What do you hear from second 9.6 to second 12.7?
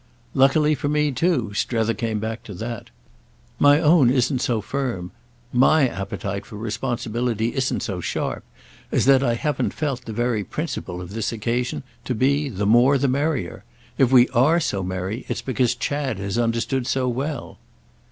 felt the very principle of this occasion to be 'the